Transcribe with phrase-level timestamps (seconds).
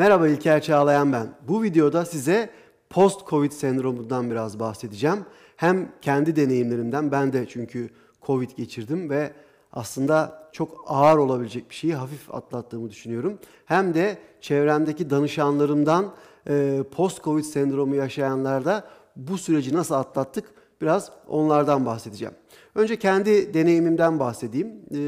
[0.00, 1.28] Merhaba İlker Çağlayan ben.
[1.48, 2.50] Bu videoda size
[2.90, 5.18] post-covid sendromundan biraz bahsedeceğim.
[5.56, 7.90] Hem kendi deneyimlerimden ben de çünkü
[8.22, 9.32] covid geçirdim ve
[9.72, 13.38] aslında çok ağır olabilecek bir şeyi hafif atlattığımı düşünüyorum.
[13.64, 16.12] Hem de çevremdeki danışanlarımdan
[16.48, 18.84] e, post-covid sendromu yaşayanlarda
[19.16, 20.44] bu süreci nasıl atlattık
[20.80, 22.34] biraz onlardan bahsedeceğim.
[22.74, 24.68] Önce kendi deneyimimden bahsedeyim.
[24.94, 24.98] E,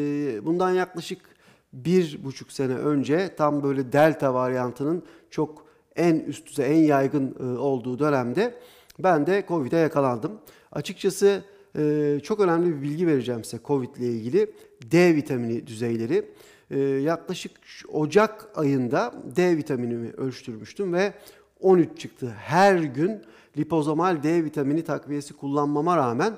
[0.46, 1.32] bundan yaklaşık
[1.72, 7.58] bir buçuk sene önce tam böyle delta varyantının çok en üst düzey, en yaygın e,
[7.58, 8.54] olduğu dönemde
[8.98, 10.32] ben de Covid'e yakalandım.
[10.72, 11.42] Açıkçası
[11.78, 14.50] e, çok önemli bir bilgi vereceğim size Covid ile ilgili.
[14.82, 16.30] D vitamini düzeyleri.
[16.70, 17.52] E, yaklaşık
[17.92, 21.12] Ocak ayında D vitaminimi ölçtürmüştüm ve
[21.60, 22.34] 13 çıktı.
[22.38, 23.22] Her gün
[23.58, 26.32] lipozomal D vitamini takviyesi kullanmama rağmen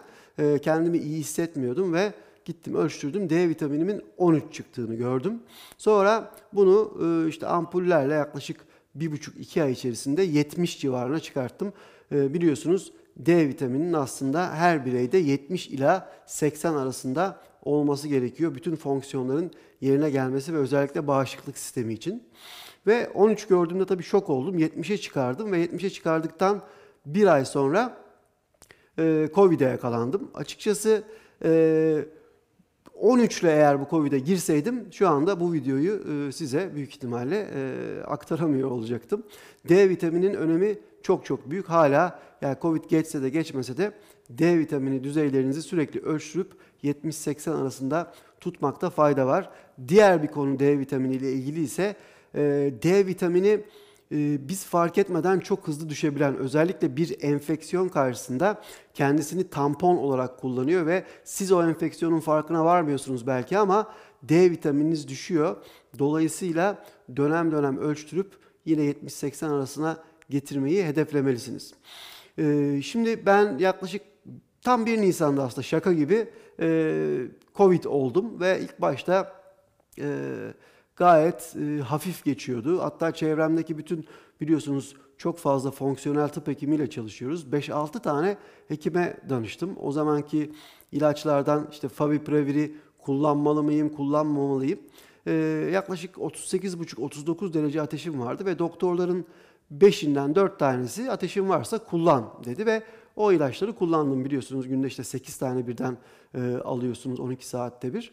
[0.62, 2.12] kendimi iyi hissetmiyordum ve
[2.44, 3.30] Gittim ölçtürdüm.
[3.30, 5.42] D vitaminimin 13 çıktığını gördüm.
[5.78, 8.60] Sonra bunu e, işte ampullerle yaklaşık
[8.98, 11.72] 1,5-2 ay içerisinde 70 civarına çıkarttım.
[12.12, 18.54] E, biliyorsunuz D vitamininin aslında her bireyde 70 ila 80 arasında olması gerekiyor.
[18.54, 22.22] Bütün fonksiyonların yerine gelmesi ve özellikle bağışıklık sistemi için.
[22.86, 24.58] Ve 13 gördüğümde tabii şok oldum.
[24.58, 26.62] 70'e çıkardım ve 70'e çıkardıktan
[27.06, 27.96] bir ay sonra
[28.98, 30.30] e, Covid'e yakalandım.
[30.34, 31.02] Açıkçası
[31.44, 32.04] e,
[33.04, 38.02] 13 ile eğer bu Covid'e girseydim şu anda bu videoyu e, size büyük ihtimalle e,
[38.02, 39.22] aktaramıyor olacaktım.
[39.68, 41.68] D vitaminin önemi çok çok büyük.
[41.68, 43.92] Hala yani Covid geçse de geçmese de
[44.30, 46.52] D vitamini düzeylerinizi sürekli ölçtürüp
[46.84, 49.50] 70-80 arasında tutmakta fayda var.
[49.88, 51.96] Diğer bir konu D vitamini ile ilgili ise
[52.34, 52.40] e,
[52.82, 53.60] D vitamini
[54.10, 58.62] biz fark etmeden çok hızlı düşebilen özellikle bir enfeksiyon karşısında
[58.94, 63.92] kendisini tampon olarak kullanıyor ve siz o enfeksiyonun farkına varmıyorsunuz belki ama
[64.22, 65.56] D vitamininiz düşüyor.
[65.98, 66.84] Dolayısıyla
[67.16, 68.32] dönem dönem ölçtürüp
[68.64, 69.96] yine 70-80 arasına
[70.30, 71.74] getirmeyi hedeflemelisiniz.
[72.38, 74.02] Ee, şimdi ben yaklaşık
[74.62, 76.28] tam 1 Nisan'da aslında şaka gibi
[76.60, 79.32] e, Covid oldum ve ilk başta
[80.00, 80.06] e,
[80.96, 82.82] gayet e, hafif geçiyordu.
[82.82, 84.06] Hatta çevremdeki bütün
[84.40, 87.46] biliyorsunuz çok fazla fonksiyonel tıp hekimiyle çalışıyoruz.
[87.52, 88.36] 5-6 tane
[88.68, 89.76] hekime danıştım.
[89.82, 90.52] O zamanki
[90.92, 94.78] ilaçlardan işte Favipiraviri kullanmalı mıyım, kullanmamalıyım.
[95.26, 95.32] Ee,
[95.72, 99.24] yaklaşık 38,5-39 derece ateşim vardı ve doktorların
[99.78, 102.82] 5'inden 4 tanesi ateşin varsa kullan dedi ve
[103.16, 104.68] o ilaçları kullandım biliyorsunuz.
[104.68, 105.96] Günde işte 8 tane birden
[106.34, 108.12] e, alıyorsunuz 12 saatte bir.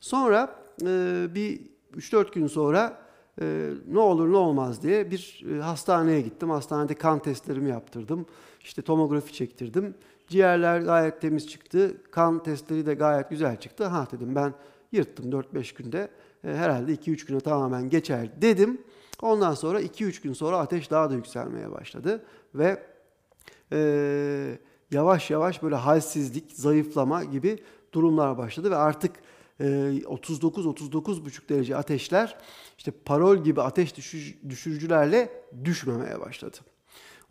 [0.00, 1.60] Sonra e, bir
[1.96, 3.08] 3-4 gün sonra
[3.40, 6.50] e, ne olur ne olmaz diye bir e, hastaneye gittim.
[6.50, 8.26] Hastanede kan testlerimi yaptırdım.
[8.60, 9.94] İşte tomografi çektirdim.
[10.28, 11.96] Ciğerler gayet temiz çıktı.
[12.10, 13.84] Kan testleri de gayet güzel çıktı.
[13.84, 14.54] Ha dedim ben
[14.92, 16.10] yırttım 4-5 günde.
[16.44, 18.80] E, herhalde 2-3 güne tamamen geçer dedim.
[19.22, 22.24] Ondan sonra 2-3 gün sonra ateş daha da yükselmeye başladı.
[22.54, 22.82] Ve
[23.72, 24.58] e,
[24.90, 27.58] yavaş yavaş böyle halsizlik, zayıflama gibi
[27.92, 28.70] durumlar başladı.
[28.70, 29.12] Ve artık
[29.60, 32.36] 39-39,5 ee, derece ateşler
[32.78, 33.96] işte parol gibi ateş
[34.48, 36.56] düşürücülerle düşmemeye başladı.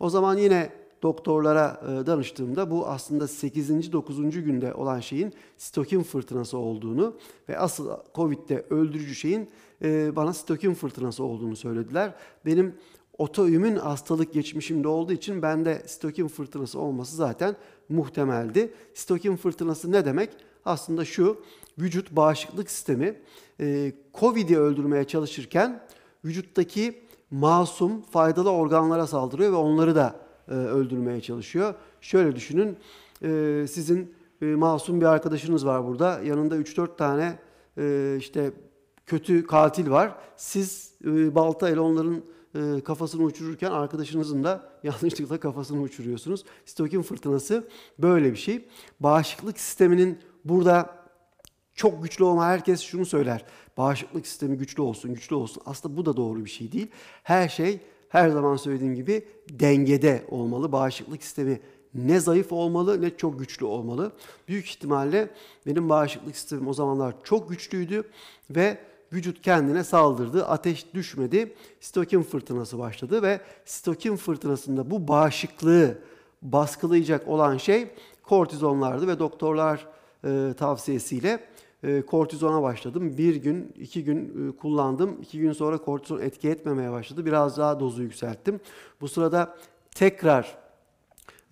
[0.00, 0.72] O zaman yine
[1.02, 3.92] doktorlara e, danıştığımda bu aslında 8.
[3.92, 4.30] 9.
[4.30, 7.16] günde olan şeyin sitokin fırtınası olduğunu
[7.48, 9.50] ve asıl Covid'de öldürücü şeyin
[9.82, 12.14] e, bana sitokin fırtınası olduğunu söylediler.
[12.46, 12.74] Benim
[13.18, 17.56] otoimmün hastalık geçmişimde olduğu için bende sitokin fırtınası olması zaten
[17.88, 18.74] muhtemeldi.
[18.94, 20.30] Sitokin fırtınası ne demek?
[20.68, 21.40] Aslında şu,
[21.78, 23.20] vücut bağışıklık sistemi
[23.60, 25.84] e, COVID'i öldürmeye çalışırken
[26.24, 30.16] vücuttaki masum, faydalı organlara saldırıyor ve onları da
[30.48, 31.74] e, öldürmeye çalışıyor.
[32.00, 32.76] Şöyle düşünün,
[33.22, 36.20] e, sizin masum bir arkadaşınız var burada.
[36.20, 37.38] Yanında 3-4 tane
[38.18, 38.52] işte
[39.06, 40.14] kötü katil var.
[40.36, 42.22] Siz balta ile onların
[42.84, 46.44] kafasını uçururken arkadaşınızın da yanlışlıkla kafasını uçuruyorsunuz.
[46.66, 48.68] Stokin fırtınası böyle bir şey.
[49.00, 50.98] Bağışıklık sisteminin burada
[51.74, 53.44] çok güçlü olma herkes şunu söyler.
[53.76, 55.62] Bağışıklık sistemi güçlü olsun, güçlü olsun.
[55.66, 56.90] Aslında bu da doğru bir şey değil.
[57.22, 60.72] Her şey her zaman söylediğim gibi dengede olmalı.
[60.72, 61.60] Bağışıklık sistemi
[61.94, 64.12] ne zayıf olmalı ne çok güçlü olmalı.
[64.48, 65.30] Büyük ihtimalle
[65.66, 68.10] benim bağışıklık sistemim o zamanlar çok güçlüydü
[68.50, 68.78] ve
[69.12, 70.46] vücut kendine saldırdı.
[70.46, 71.54] Ateş düşmedi.
[71.80, 75.98] Stokin fırtınası başladı ve stokin fırtınasında bu bağışıklığı
[76.42, 77.90] baskılayacak olan şey
[78.22, 79.86] kortizonlardı ve doktorlar
[80.24, 81.40] e, tavsiyesiyle
[81.84, 83.18] e, kortizona başladım.
[83.18, 85.22] Bir gün, iki gün e, kullandım.
[85.22, 87.26] İki gün sonra kortizon etki etmemeye başladı.
[87.26, 88.60] Biraz daha dozu yükselttim.
[89.00, 89.56] Bu sırada
[89.94, 90.56] tekrar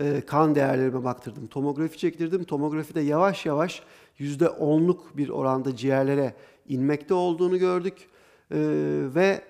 [0.01, 1.47] e, kan değerlerime baktırdım.
[1.47, 2.45] Tomografi çektirdim.
[2.45, 3.83] Tomografide yavaş yavaş
[4.19, 6.35] yüzde onluk bir oranda ciğerlere
[6.69, 7.95] inmekte olduğunu gördük.
[9.15, 9.41] Ve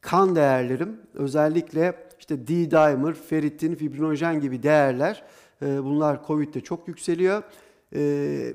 [0.00, 5.24] kan değerlerim özellikle işte D-dimer, ferritin, fibrinojen gibi değerler
[5.62, 7.42] e, bunlar COVID'de çok yükseliyor.
[7.94, 8.54] E,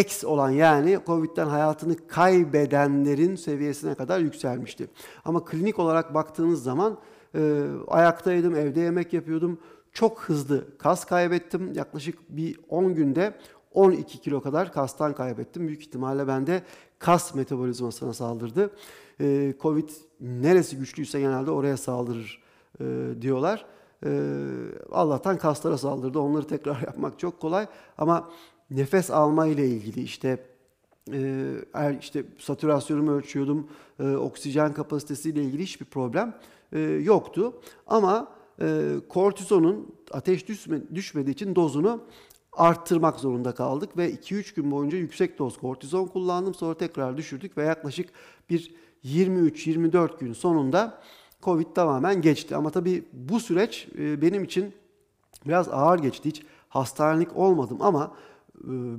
[0.00, 4.88] X olan yani COVID'den hayatını kaybedenlerin seviyesine kadar yükselmişti.
[5.24, 6.98] Ama klinik olarak baktığınız zaman
[7.34, 9.58] e, ayaktaydım, evde yemek yapıyordum.
[9.92, 11.72] Çok hızlı kas kaybettim.
[11.72, 13.34] Yaklaşık bir 10 günde
[13.74, 15.68] 12 kilo kadar kastan kaybettim.
[15.68, 16.62] Büyük ihtimalle bende
[16.98, 18.70] kas metabolizmasına saldırdı.
[19.20, 19.88] E, Covid
[20.20, 22.42] neresi güçlüyse genelde oraya saldırır
[22.80, 22.84] e,
[23.20, 23.66] diyorlar.
[24.06, 24.10] E,
[24.92, 26.18] Allah'tan kaslara saldırdı.
[26.18, 27.66] Onları tekrar yapmak çok kolay.
[27.98, 28.30] Ama
[28.70, 30.44] nefes alma ile ilgili işte
[31.12, 31.54] e,
[32.00, 33.68] işte satürasyonumu ölçüyordum,
[34.00, 36.34] e, oksijen kapasitesi ile ilgili hiçbir problem
[36.72, 37.60] e, yoktu.
[37.86, 38.28] Ama
[38.60, 42.00] e, kortizonun ateş düşme, düşmediği için dozunu
[42.52, 46.54] arttırmak zorunda kaldık ve 2-3 gün boyunca yüksek doz kortizon kullandım.
[46.54, 48.08] Sonra tekrar düşürdük ve yaklaşık
[48.50, 48.74] bir
[49.04, 51.00] 23-24 gün sonunda
[51.42, 52.56] Covid tamamen geçti.
[52.56, 54.74] Ama tabii bu süreç e, benim için
[55.46, 56.28] biraz ağır geçti.
[56.28, 58.14] Hiç hastanelik olmadım ama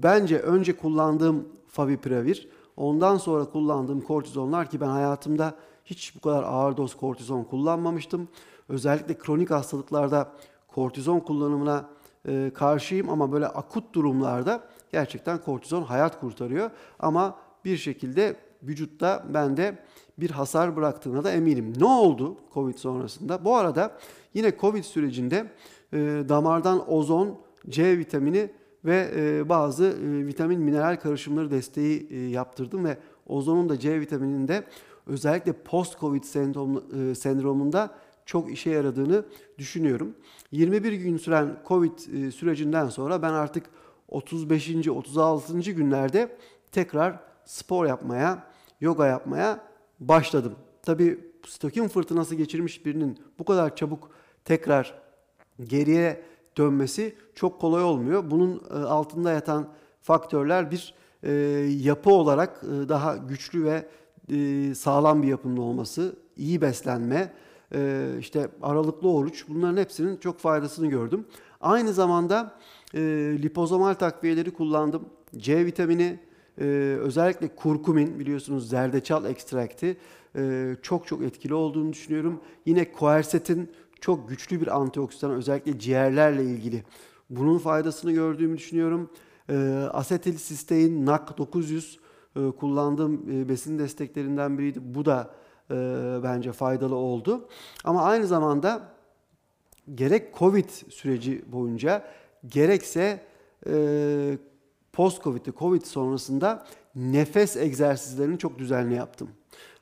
[0.03, 6.77] bence önce kullandığım favipiravir, ondan sonra kullandığım kortizonlar ki ben hayatımda hiç bu kadar ağır
[6.77, 8.27] doz kortizon kullanmamıştım.
[8.69, 10.31] Özellikle kronik hastalıklarda
[10.67, 11.89] kortizon kullanımına
[12.27, 16.71] e, karşıyım ama böyle akut durumlarda gerçekten kortizon hayat kurtarıyor.
[16.99, 17.35] Ama
[17.65, 19.83] bir şekilde vücutta bende
[20.17, 21.73] bir hasar bıraktığına da eminim.
[21.77, 23.45] Ne oldu Covid sonrasında?
[23.45, 23.97] Bu arada
[24.33, 25.51] yine Covid sürecinde
[25.93, 25.97] e,
[26.29, 27.39] damardan ozon,
[27.69, 28.51] C vitamini
[28.85, 32.97] ve e, bazı e, vitamin mineral karışımları desteği e, yaptırdım ve
[33.27, 34.63] ozonun da C vitamininde
[35.07, 36.83] özellikle post-Covid sendrom,
[37.15, 37.95] sendromunda
[38.25, 39.25] çok işe yaradığını
[39.57, 40.15] düşünüyorum.
[40.51, 41.99] 21 gün süren Covid
[42.31, 43.65] sürecinden sonra ben artık
[44.07, 44.87] 35.
[44.87, 45.59] 36.
[45.59, 46.37] günlerde
[46.71, 48.43] tekrar spor yapmaya,
[48.81, 49.59] yoga yapmaya
[49.99, 50.55] başladım.
[50.83, 54.11] Tabii stokin fırtınası geçirmiş birinin bu kadar çabuk
[54.45, 54.93] tekrar
[55.63, 56.21] geriye
[56.59, 58.31] dönmesi çok kolay olmuyor.
[58.31, 59.67] Bunun e, altında yatan
[60.01, 61.31] faktörler bir e,
[61.79, 63.85] yapı olarak daha güçlü ve
[64.75, 67.33] sağlam bir yapının olması, iyi beslenme,
[67.75, 71.25] e, işte aralıklı oruç bunların hepsinin çok faydasını gördüm.
[71.61, 72.55] Aynı zamanda
[72.93, 72.99] e,
[73.41, 75.05] lipozomal takviyeleri kullandım.
[75.37, 76.19] C vitamini,
[76.57, 76.65] e,
[76.99, 79.97] özellikle kurkumin biliyorsunuz zerdeçal ekstrakti
[80.35, 82.41] e, çok çok etkili olduğunu düşünüyorum.
[82.65, 86.83] Yine koersetin çok güçlü bir antioksidan özellikle ciğerlerle ilgili.
[87.29, 89.09] Bunun faydasını gördüğümü düşünüyorum.
[89.49, 89.55] E,
[89.91, 91.99] asetil sistein NAC 900
[92.35, 94.79] e, kullandığım e, besin desteklerinden biriydi.
[94.81, 95.31] Bu da
[95.71, 95.75] e,
[96.23, 97.47] bence faydalı oldu.
[97.83, 98.81] Ama aynı zamanda
[99.95, 102.03] gerek Covid süreci boyunca
[102.47, 103.23] gerekse
[103.67, 104.37] e,
[104.93, 106.65] post Covid'de Covid sonrasında
[106.95, 109.29] nefes egzersizlerini çok düzenli yaptım.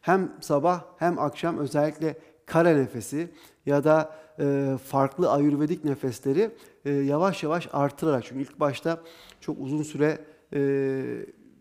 [0.01, 2.17] Hem sabah hem akşam özellikle
[2.47, 3.29] kare nefesi
[3.65, 6.51] ya da e, farklı ayurvedik nefesleri
[6.85, 9.01] e, yavaş yavaş artırarak çünkü ilk başta
[9.41, 10.17] çok uzun süre
[10.53, 10.61] e,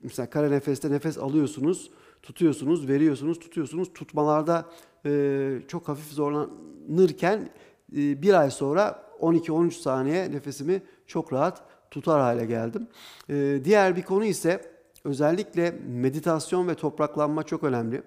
[0.02, 1.90] mesela kare nefeste nefes alıyorsunuz
[2.26, 3.92] tutuyorsunuz, veriyorsunuz, tutuyorsunuz.
[3.92, 4.64] Tutmalarda
[5.06, 7.48] e, çok hafif zorlanırken
[7.96, 12.88] e, bir ay sonra 12-13 saniye nefesimi çok rahat tutar hale geldim.
[13.28, 14.75] E, diğer bir konu ise
[15.06, 18.02] özellikle meditasyon ve topraklanma çok önemli.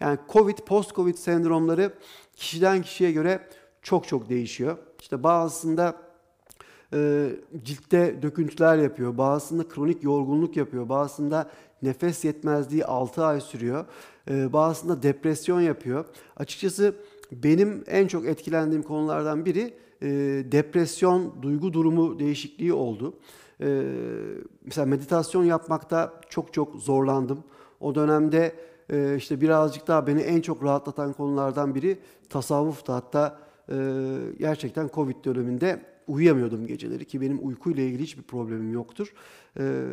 [0.00, 1.92] Yani Covid, post-Covid sendromları
[2.36, 3.48] kişiden kişiye göre
[3.82, 4.76] çok çok değişiyor.
[5.00, 5.96] İşte bazısında
[6.92, 7.30] e,
[7.64, 11.50] ciltte döküntüler yapıyor, bazısında kronik yorgunluk yapıyor, bazısında
[11.82, 13.84] nefes yetmezliği 6 ay sürüyor,
[14.30, 16.04] e, bazısında depresyon yapıyor.
[16.36, 16.94] Açıkçası
[17.32, 20.08] benim en çok etkilendiğim konulardan biri e,
[20.52, 23.14] depresyon duygu durumu değişikliği oldu.
[23.60, 23.82] E,
[24.64, 27.44] mesela meditasyon yapmakta çok çok zorlandım.
[27.80, 28.54] O dönemde
[28.90, 32.92] e, işte birazcık daha beni en çok rahatlatan konulardan biri tasavvuftu.
[32.92, 33.76] Hatta e,
[34.38, 39.12] gerçekten Covid döneminde uyuyamıyordum geceleri ki benim uykuyla ilgili hiçbir problemim yoktur.
[39.58, 39.84] Ee,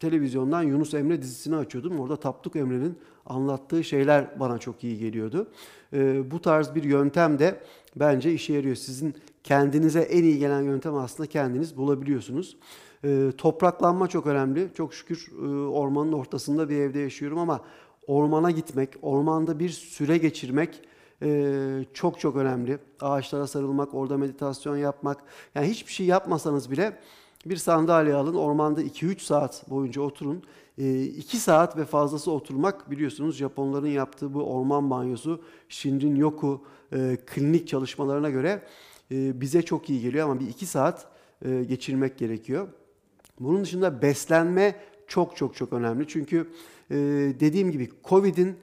[0.00, 2.00] televizyondan Yunus Emre dizisini açıyordum.
[2.00, 5.50] Orada Tapduk Emre'nin anlattığı şeyler bana çok iyi geliyordu.
[5.92, 7.60] Ee, bu tarz bir yöntem de
[7.96, 8.76] bence işe yarıyor.
[8.76, 12.56] Sizin kendinize en iyi gelen yöntem aslında kendiniz bulabiliyorsunuz.
[13.04, 14.68] Ee, topraklanma çok önemli.
[14.74, 17.60] Çok şükür e, ormanın ortasında bir evde yaşıyorum ama
[18.06, 20.82] ormana gitmek, ormanda bir süre geçirmek
[21.22, 22.78] e, çok çok önemli.
[23.00, 25.18] Ağaçlara sarılmak, orada meditasyon yapmak.
[25.54, 26.98] Yani hiçbir şey yapmasanız bile
[27.46, 30.42] bir sandalye alın, ormanda 2-3 saat boyunca oturun.
[30.78, 37.16] 2 e, saat ve fazlası oturmak biliyorsunuz Japonların yaptığı bu orman banyosu Shinrin Yoku e,
[37.26, 38.62] klinik çalışmalarına göre
[39.10, 41.06] e, bize çok iyi geliyor ama bir 2 saat
[41.44, 42.68] e, geçirmek gerekiyor.
[43.40, 46.08] Bunun dışında beslenme çok çok çok önemli.
[46.08, 46.50] Çünkü
[47.40, 48.56] dediğim gibi Covid'in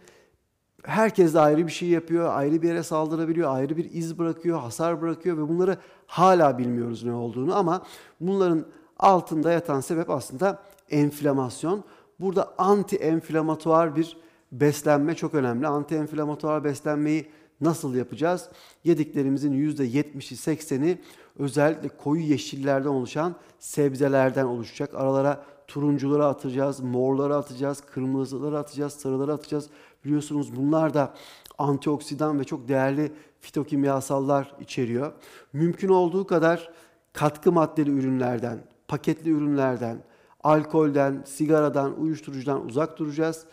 [0.87, 5.01] herkes de ayrı bir şey yapıyor, ayrı bir yere saldırabiliyor, ayrı bir iz bırakıyor, hasar
[5.01, 5.77] bırakıyor ve bunları
[6.07, 7.83] hala bilmiyoruz ne olduğunu ama
[8.21, 8.65] bunların
[8.99, 11.83] altında yatan sebep aslında enflamasyon.
[12.19, 14.17] Burada anti enflamatuar bir
[14.51, 15.67] beslenme çok önemli.
[15.67, 17.27] Anti enflamatuar beslenmeyi
[17.61, 18.49] nasıl yapacağız?
[18.83, 21.01] Yediklerimizin %70'i 80'i
[21.39, 24.93] özellikle koyu yeşillerden oluşan sebzelerden oluşacak.
[24.93, 29.69] Aralara turuncuları atacağız, morları atacağız, kırmızıları atacağız, sarıları atacağız.
[30.05, 31.13] Biliyorsunuz bunlar da
[31.57, 35.11] antioksidan ve çok değerli fitokimyasallar içeriyor.
[35.53, 36.71] Mümkün olduğu kadar
[37.13, 39.97] katkı maddeli ürünlerden, paketli ürünlerden,
[40.43, 43.45] alkolden, sigaradan, uyuşturucudan uzak duracağız.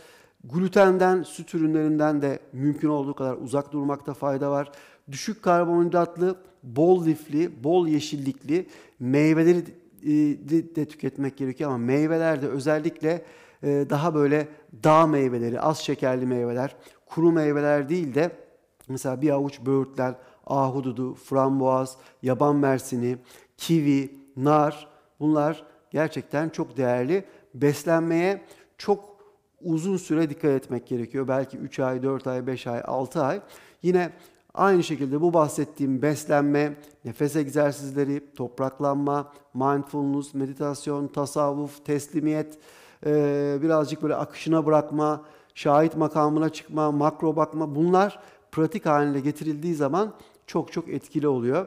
[0.44, 4.72] Glutenden, süt ürünlerinden de mümkün olduğu kadar uzak durmakta fayda var.
[5.10, 8.66] Düşük karbonhidratlı, bol lifli, bol yeşillikli
[9.00, 9.64] meyveleri
[10.02, 10.10] e,
[10.76, 13.24] de tüketmek gerekiyor ama meyvelerde özellikle
[13.62, 14.48] daha böyle
[14.84, 16.76] dağ meyveleri, az şekerli meyveler,
[17.06, 18.30] kuru meyveler değil de
[18.88, 20.16] mesela bir avuç böğürtlen,
[20.46, 23.18] ahududu, frambuaz, yaban mersini,
[23.56, 24.88] kivi, nar
[25.20, 27.24] bunlar gerçekten çok değerli.
[27.54, 28.42] Beslenmeye
[28.78, 29.12] çok
[29.60, 31.28] uzun süre dikkat etmek gerekiyor.
[31.28, 33.40] Belki 3 ay, 4 ay, 5 ay, 6 ay.
[33.82, 34.12] Yine
[34.54, 42.58] aynı şekilde bu bahsettiğim beslenme, nefes egzersizleri, topraklanma, mindfulness, meditasyon, tasavvuf, teslimiyet,
[43.62, 45.22] birazcık böyle akışına bırakma,
[45.54, 48.20] şahit makamına çıkma, makro bakma bunlar
[48.52, 50.14] pratik haline getirildiği zaman
[50.46, 51.66] çok çok etkili oluyor.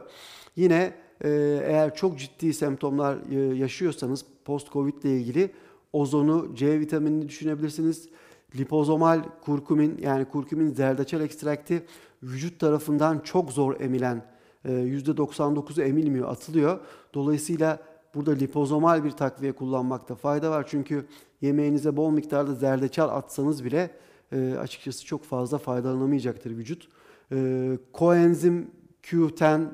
[0.55, 3.17] Yine eğer çok ciddi semptomlar
[3.53, 5.51] yaşıyorsanız post-covid ile ilgili
[5.93, 8.09] ozonu, C vitaminini düşünebilirsiniz.
[8.55, 11.85] Lipozomal kurkumin yani kurkumin zerdeçal ekstrakti
[12.23, 14.21] vücut tarafından çok zor emilen
[14.65, 16.79] %99'u e, emilmiyor, atılıyor.
[17.13, 17.79] Dolayısıyla
[18.15, 20.65] burada lipozomal bir takviye kullanmakta fayda var.
[20.67, 21.05] Çünkü
[21.41, 23.91] yemeğinize bol miktarda zerdeçal atsanız bile
[24.31, 26.87] e, açıkçası çok fazla faydalanamayacaktır vücut.
[27.31, 28.71] E, koenzim
[29.03, 29.65] Q10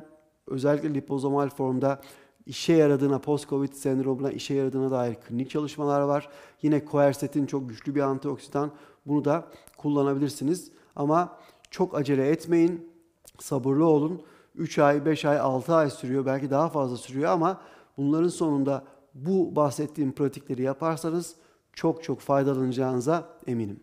[0.48, 2.02] özellikle lipozomal formda
[2.46, 6.30] işe yaradığına, post-covid sendromuna işe yaradığına dair klinik çalışmalar var.
[6.62, 8.72] Yine koersetin çok güçlü bir antioksidan.
[9.06, 10.72] Bunu da kullanabilirsiniz.
[10.96, 11.38] Ama
[11.72, 12.92] çok acele etmeyin.
[13.40, 14.22] Sabırlı olun.
[14.56, 16.26] 3 ay, 5 ay, 6 ay sürüyor.
[16.26, 17.62] Belki daha fazla sürüyor ama
[18.02, 21.36] bunların sonunda bu bahsettiğim pratikleri yaparsanız
[21.74, 23.80] çok çok faydalanacağınıza eminim.